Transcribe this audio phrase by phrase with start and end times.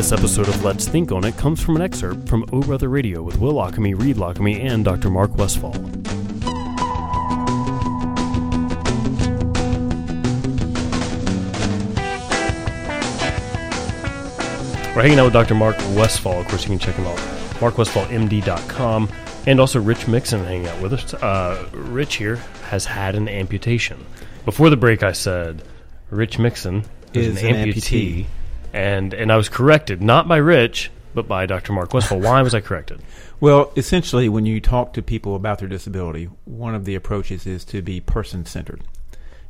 [0.00, 3.22] This episode of Let's Think on It comes from an excerpt from O Brother Radio
[3.22, 5.10] with Will Lockamy, Reed Lockamy, and Dr.
[5.10, 5.72] Mark Westfall.
[14.94, 15.54] We're hanging out with Dr.
[15.54, 16.40] Mark Westfall.
[16.40, 17.18] Of course, you can check him out
[17.58, 19.10] markwestfallmd.com.
[19.46, 21.12] And also Rich Mixon hanging out with us.
[21.12, 22.36] Uh, Rich here
[22.70, 24.06] has had an amputation.
[24.46, 25.62] Before the break, I said
[26.08, 28.24] Rich Mixon is, Is an, an amputee,
[28.72, 31.72] and and I was corrected not by Rich, but by Dr.
[31.72, 32.20] Mark Westfall.
[32.20, 33.02] Why was I corrected?
[33.40, 37.64] Well, essentially, when you talk to people about their disability, one of the approaches is
[37.64, 38.84] to be person centered.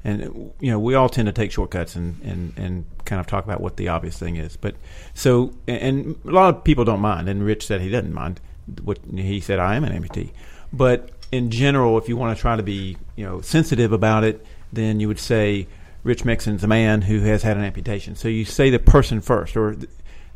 [0.05, 3.45] And you know, we all tend to take shortcuts and, and, and kind of talk
[3.45, 4.57] about what the obvious thing is.
[4.57, 4.77] But
[5.13, 7.29] so, and a lot of people don't mind.
[7.29, 8.41] And Rich said he doesn't mind.
[8.85, 10.31] What he said, I am an amputee.
[10.73, 14.47] But in general, if you want to try to be you know sensitive about it,
[14.73, 15.67] then you would say
[16.03, 18.15] Rich Mixon's a man who has had an amputation.
[18.15, 19.77] So you say the person first, or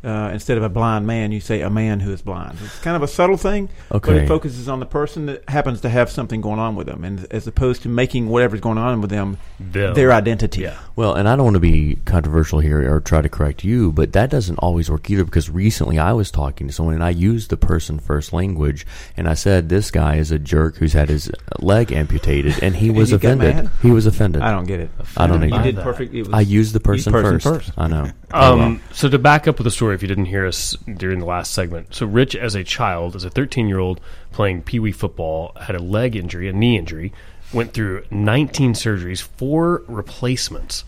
[0.05, 2.57] uh, instead of a blind man, you say a man who is blind.
[2.63, 4.23] It's kind of a subtle thing, but Okay.
[4.23, 7.25] it focuses on the person that happens to have something going on with them, and
[7.31, 9.93] as opposed to making whatever's going on with them Them.
[9.95, 10.61] their identity.
[10.61, 10.75] Yeah.
[10.95, 14.13] Well, and I don't want to be controversial here or try to correct you, but
[14.13, 17.49] that doesn't always work either because recently I was talking to someone and I used
[17.49, 18.85] the person first language
[19.17, 22.89] and I said this guy is a jerk who's had his leg amputated and he
[22.91, 23.69] was you got offended.
[23.81, 24.41] He was offended.
[24.41, 24.89] I don't get it.
[25.17, 25.83] I don't You did that.
[25.83, 26.13] perfect.
[26.13, 27.65] It was, I used the person, person first.
[27.67, 27.77] first.
[27.77, 28.11] I know.
[28.35, 31.25] Um, so to back up with the story, if you didn't hear us during the
[31.25, 34.91] last segment, so Rich, as a child, as a 13 year old playing pee wee
[34.91, 37.13] football, had a leg injury, a knee injury,
[37.53, 40.83] went through 19 surgeries, four replacements,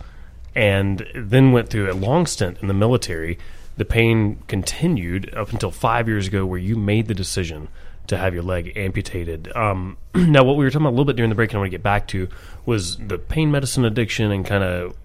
[0.56, 3.38] and then went through a long stint in the military.
[3.78, 7.70] The pain continued up until five years ago, where you made the decision
[8.08, 9.56] to have your leg amputated.
[9.56, 11.60] Um, now, what we were talking about a little bit during the break, and I
[11.60, 12.28] want to get back to,
[12.66, 14.96] was the pain medicine addiction and kind of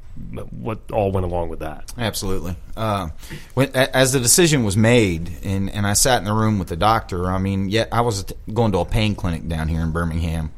[0.50, 1.92] what all went along with that.
[1.96, 2.56] Absolutely.
[2.76, 3.08] Uh,
[3.54, 6.76] when, as the decision was made, and, and I sat in the room with the
[6.76, 10.52] doctor, I mean, yet I was going to a pain clinic down here in Birmingham,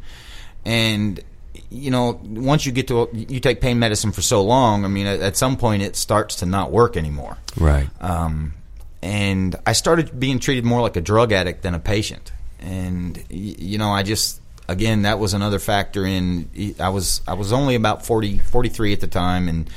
[0.65, 1.23] and
[1.71, 5.07] you know, once you get to you take pain medicine for so long, I mean,
[5.07, 7.37] at, at some point it starts to not work anymore.
[7.57, 7.89] Right.
[8.01, 8.55] Um,
[9.03, 12.33] and I started being treated more like a drug addict than a patient.
[12.61, 16.75] And you know, I just again that was another factor in.
[16.81, 19.71] I was I was only about 40, 43 at the time, and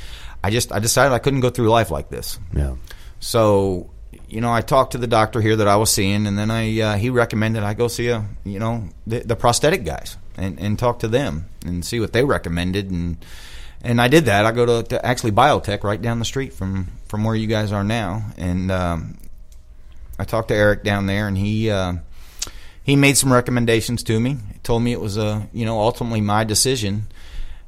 [0.44, 2.40] I just I decided I couldn't go through life like this.
[2.56, 2.76] Yeah.
[3.20, 3.90] So,
[4.28, 6.80] you know, I talked to the doctor here that I was seeing, and then I
[6.80, 10.78] uh, he recommended I go see a you know the, the prosthetic guys and, and
[10.78, 13.18] talk to them and see what they recommended, and
[13.84, 14.46] and I did that.
[14.46, 17.72] I go to, to actually biotech right down the street from from where you guys
[17.72, 19.18] are now, and um,
[20.20, 21.70] I talked to Eric down there, and he.
[21.70, 21.96] Uh,
[22.88, 24.38] he made some recommendations to me.
[24.54, 27.08] He told me it was a you know ultimately my decision,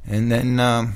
[0.07, 0.96] and then um,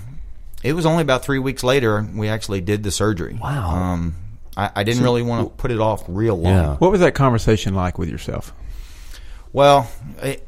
[0.64, 3.38] it was only about three weeks later we actually did the surgery.
[3.40, 3.70] Wow.
[3.70, 4.16] Um,
[4.56, 6.54] I, I didn't really want to put it off real long.
[6.54, 6.76] Yeah.
[6.78, 8.54] What was that conversation like with yourself?
[9.52, 9.92] Well,
[10.22, 10.48] it,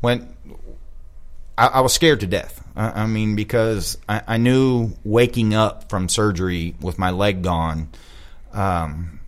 [0.00, 0.34] when
[1.58, 2.64] I, I was scared to death.
[2.74, 7.90] I, I mean, because I, I knew waking up from surgery with my leg gone,
[8.54, 9.20] um,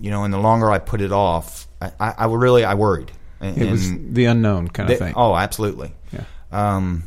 [0.00, 3.10] you know, and the longer I put it off, I, I, I really I worried.
[3.40, 5.14] And, It was the unknown kind of they- thing.
[5.16, 5.92] Oh, absolutely.
[6.12, 6.24] Yeah.
[6.50, 7.04] Um,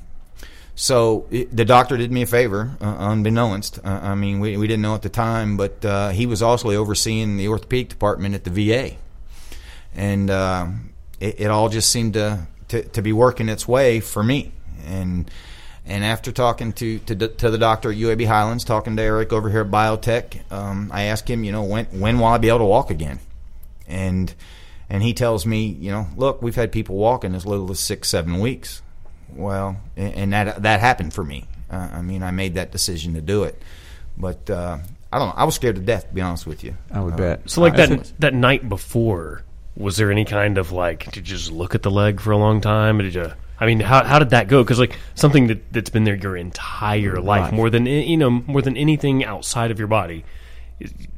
[0.75, 3.79] so it, the doctor did me a favor, uh, unbeknownst.
[3.83, 6.69] Uh, I mean, we, we didn't know at the time, but uh, he was also
[6.71, 8.95] overseeing the orthopedic department at the VA,
[9.93, 10.67] and uh,
[11.19, 14.53] it, it all just seemed to, to to be working its way for me.
[14.85, 15.29] And
[15.85, 19.33] and after talking to to, the- to the doctor at UAB Highlands, talking to Eric
[19.33, 22.49] over here at Biotech, um, I asked him, you know, when when will I be
[22.49, 23.19] able to walk again?
[23.87, 24.33] And
[24.89, 28.09] and he tells me, you know, look, we've had people walking as little as six,
[28.09, 28.81] seven weeks.
[29.33, 31.45] Well, and and that that happened for me.
[31.69, 33.61] Uh, I mean, I made that decision to do it,
[34.17, 34.77] but uh,
[35.11, 35.33] I don't know.
[35.37, 36.75] I was scared to death, to be honest with you.
[36.91, 37.49] I would Uh, bet.
[37.49, 39.43] So, like I- that that night before,
[39.77, 41.05] was there any kind of like?
[41.05, 42.99] Did you just look at the leg for a long time?
[42.99, 43.31] Or did you?
[43.61, 44.63] I mean, how how did that go?
[44.63, 47.53] Because like something that that's been there your entire life, Life.
[47.53, 50.25] more than you know, more than anything outside of your body.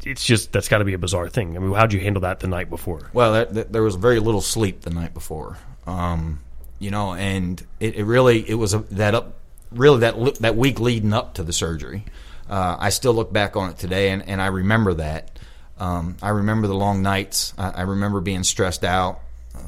[0.05, 1.55] It's just that's got to be a bizarre thing.
[1.55, 3.09] I mean, how'd you handle that the night before?
[3.13, 5.57] Well, there, there- there was very little sleep the night before,
[5.87, 6.41] um,
[6.79, 9.35] you know, and it, it really it was a, that up
[9.71, 12.03] really that that week leading up to the surgery.
[12.49, 15.39] Uh, I still look back on it today, and, and I remember that.
[15.79, 17.53] Um, I remember the long nights.
[17.57, 19.21] I, I remember being stressed out.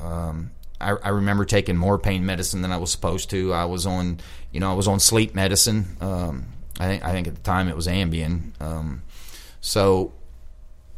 [0.03, 3.53] Um, I, I remember taking more pain medicine than I was supposed to.
[3.53, 4.19] I was on,
[4.51, 5.97] you know, I was on sleep medicine.
[6.01, 6.45] Um,
[6.79, 8.51] I think I think at the time it was Ambien.
[8.61, 9.01] Um,
[9.61, 10.13] so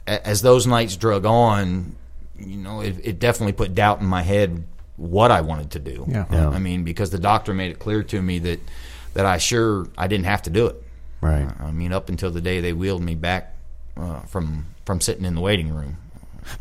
[0.08, 1.96] a- as those nights drug on,
[2.40, 4.64] you know, it, it definitely put doubt in my head
[4.96, 6.06] what I wanted to do.
[6.08, 6.26] Yeah.
[6.32, 6.50] Yeah.
[6.50, 8.60] I mean, because the doctor made it clear to me that
[9.14, 10.84] that I sure I didn't have to do it.
[11.22, 11.48] Right.
[11.60, 13.56] I mean, up until the day they wheeled me back
[13.96, 15.98] uh, from from sitting in the waiting room.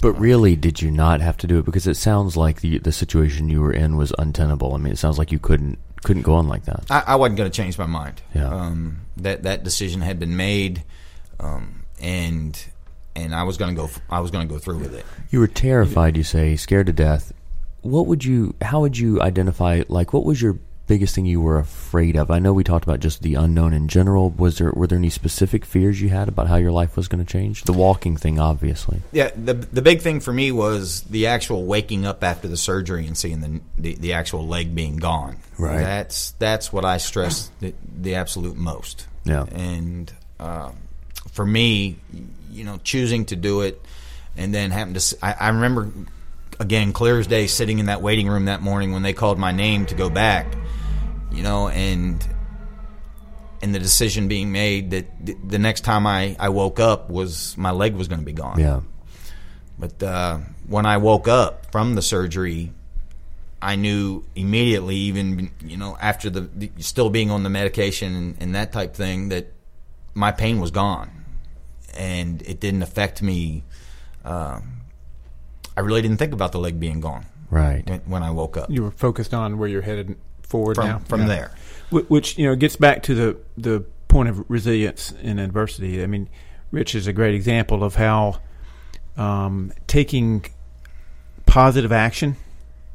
[0.00, 1.64] But really, did you not have to do it?
[1.64, 4.74] Because it sounds like the the situation you were in was untenable.
[4.74, 6.84] I mean, it sounds like you couldn't couldn't go on like that.
[6.90, 8.22] I, I wasn't going to change my mind.
[8.34, 8.48] Yeah.
[8.48, 10.84] Um, that that decision had been made,
[11.40, 12.58] um, and
[13.14, 13.90] and I was going to go.
[14.10, 15.04] I was going to go through with it.
[15.30, 16.16] You were terrified.
[16.16, 17.32] You say scared to death.
[17.82, 18.54] What would you?
[18.62, 19.82] How would you identify?
[19.88, 22.30] Like, what was your biggest thing you were afraid of?
[22.30, 24.30] I know we talked about just the unknown in general.
[24.30, 27.24] Was there were there any specific fears you had about how your life was going
[27.24, 27.64] to change?
[27.64, 29.02] The walking thing, obviously.
[29.12, 33.06] Yeah, the the big thing for me was the actual waking up after the surgery
[33.06, 35.36] and seeing the the, the actual leg being gone.
[35.58, 35.78] Right.
[35.78, 39.06] That's that's what I stressed the, the absolute most.
[39.24, 39.44] Yeah.
[39.44, 40.76] And um,
[41.32, 41.96] for me,
[42.50, 43.80] you know, choosing to do it,
[44.36, 45.90] and then having to, I remember
[46.58, 49.52] again clear as day sitting in that waiting room that morning when they called my
[49.52, 50.46] name to go back.
[51.36, 52.26] You know, and
[53.62, 57.56] and the decision being made that th- the next time I, I woke up was
[57.56, 58.58] my leg was going to be gone.
[58.58, 58.80] Yeah.
[59.78, 62.72] But uh, when I woke up from the surgery,
[63.60, 68.36] I knew immediately, even you know, after the, the still being on the medication and,
[68.40, 69.52] and that type thing, that
[70.14, 71.10] my pain was gone,
[71.94, 73.64] and it didn't affect me.
[74.24, 74.80] Um,
[75.76, 77.86] I really didn't think about the leg being gone Right.
[77.88, 78.70] when, when I woke up.
[78.70, 80.16] You were focused on where you're headed
[80.48, 80.98] forward From- now.
[81.08, 81.26] from Yeah.
[81.26, 81.50] there.
[81.90, 86.02] Which you know gets back to the the point of resilience in adversity.
[86.02, 86.28] I mean,
[86.72, 88.40] Rich is a great example of how
[89.16, 90.44] um, taking
[91.46, 92.36] positive action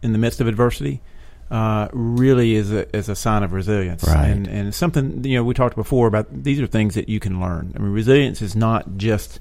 [0.02, 1.02] in the midst of adversity
[1.50, 4.04] uh, really is a is a sign of resilience.
[4.06, 4.28] Right.
[4.28, 7.40] And and something you know we talked before about these are things that you can
[7.42, 7.74] learn.
[7.76, 9.40] I mean, resilience is not just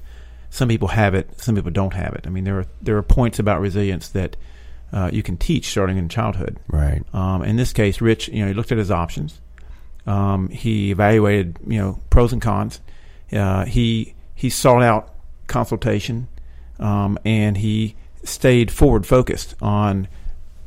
[0.49, 2.25] some people have it, some people don't have it.
[2.25, 4.35] I mean, there are there are points about resilience that
[4.93, 6.57] uh, you can teach starting in childhood.
[6.67, 7.03] Right.
[7.13, 9.39] Um, in this case, Rich, you know, he looked at his options.
[10.05, 12.81] Um, he evaluated, you know, pros and cons.
[13.31, 15.13] Uh, he he sought out
[15.47, 16.27] consultation,
[16.79, 20.07] um, and he stayed forward focused on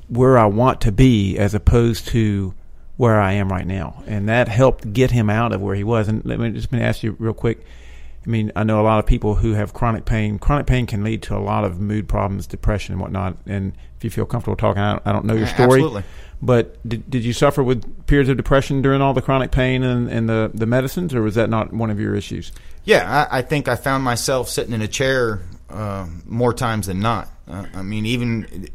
[0.09, 2.55] where I want to be as opposed to
[2.97, 6.09] where I am right now, and that helped get him out of where he was.
[6.09, 7.65] And let me just ask you real quick.
[8.27, 10.39] I mean, I know a lot of people who have chronic pain.
[10.39, 13.37] Chronic pain can lead to a lot of mood problems, depression, and whatnot.
[13.47, 15.81] And if you feel comfortable talking, I don't, I don't know your story.
[15.81, 16.05] absolutely.
[16.41, 20.09] But did, did you suffer with periods of depression during all the chronic pain and,
[20.11, 22.51] and the, the medicines, or was that not one of your issues?
[22.85, 25.41] Yeah, I, I think I found myself sitting in a chair
[25.71, 27.29] uh, more times than not.
[27.49, 28.69] Uh, I mean, even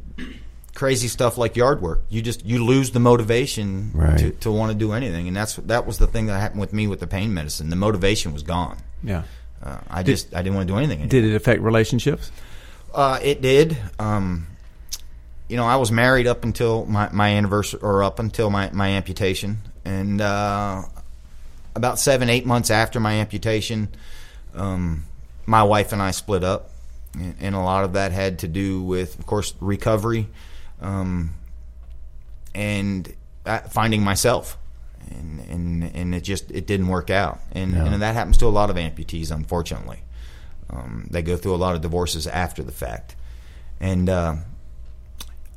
[0.76, 4.18] crazy stuff like yard work, you just you lose the motivation Right.
[4.18, 6.74] to, to want to do anything, and that's that was the thing that happened with
[6.74, 7.70] me with the pain medicine.
[7.70, 8.78] The motivation was gone.
[9.04, 9.24] Yeah.
[9.62, 11.00] Uh, I just I didn't want to do anything.
[11.00, 11.10] Anymore.
[11.10, 12.32] Did it affect relationships?
[12.94, 13.78] Uh, it did.
[14.00, 14.48] Um,
[15.48, 18.90] you know, I was married up until my, my anniversary, or up until my, my
[18.90, 20.84] amputation, and uh,
[21.76, 23.90] about seven, eight months after my amputation,
[24.56, 25.06] um,
[25.46, 26.70] my wife and I split up,
[27.14, 30.28] and, and a lot of that had to do with, of course, recovery,
[30.82, 31.34] um,
[32.54, 33.12] and
[33.46, 34.56] uh, finding myself.
[35.12, 37.86] And, and and it just it didn't work out, and Yeah.
[37.86, 40.00] and that happens to a lot of amputees, unfortunately.
[40.70, 43.16] Um, they go through a lot of divorces after the fact,
[43.80, 44.36] and uh,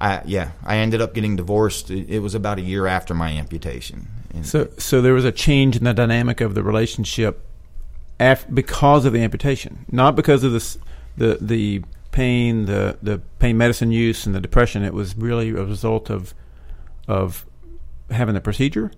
[0.01, 1.91] I yeah, I ended up getting divorced.
[1.91, 4.09] It, it was about a year after my amputation.
[4.35, 7.45] And So, so there was a change in the dynamic of the relationship
[8.19, 10.79] af- because of the amputation, not because of this,
[11.19, 14.83] the the pain, the the pain medicine use, and the depression.
[14.83, 16.33] It was really a result of
[17.07, 17.45] of
[18.11, 18.91] having the procedure.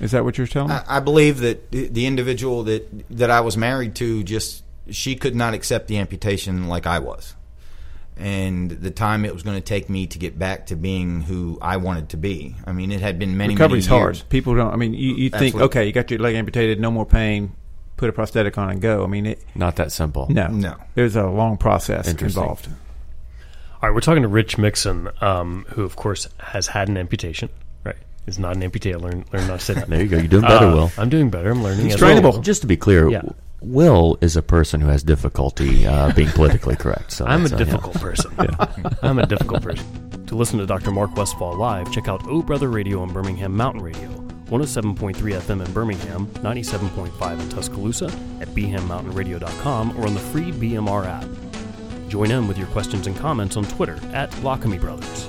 [0.00, 0.74] Is that what you're telling me?
[0.74, 5.14] I, I believe that the, the individual that that I was married to just she
[5.16, 7.34] could not accept the amputation like I was,
[8.16, 11.58] and the time it was going to take me to get back to being who
[11.62, 12.56] I wanted to be.
[12.66, 14.22] I mean, it had been many Recovery's many hard.
[14.28, 14.72] People don't.
[14.72, 17.52] I mean, you, you think, okay, you got your leg amputated, no more pain,
[17.96, 19.04] put a prosthetic on and go.
[19.04, 20.26] I mean, it, Not that simple.
[20.30, 20.76] no, No.
[20.94, 22.68] There's a long process involved.
[23.80, 27.48] All right, we're talking to Rich Mixon, um, who, of course, has had an amputation.
[28.26, 28.92] Is not an amputee.
[28.92, 29.88] I learned learned not to say that.
[29.88, 30.16] There you go.
[30.16, 30.92] You're doing better, Uh, Will.
[30.96, 31.50] I'm doing better.
[31.50, 31.86] I'm learning.
[31.86, 32.32] He's trainable.
[32.34, 32.40] well.
[32.40, 33.22] Just to be clear, Yeah.
[33.60, 37.12] Will is a person who has difficulty uh, being politically correct.
[37.12, 37.56] So I'm a uh, yeah.
[37.58, 38.32] difficult person.
[39.02, 40.24] I'm a difficult person.
[40.26, 40.90] To listen to Dr.
[40.92, 44.08] Mark Westfall live, check out O Brother Radio on Birmingham Mountain Radio,
[44.46, 48.06] 107.3 FM in Birmingham, 97.5 in Tuscaloosa,
[48.40, 51.28] at bhammountainradio.com, or on the free BMR app.
[52.08, 55.28] Join in with your questions and comments on Twitter at Lockamy Brothers.